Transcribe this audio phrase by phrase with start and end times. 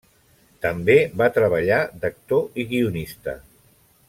[0.65, 3.41] També va treballar d'actor i guionista.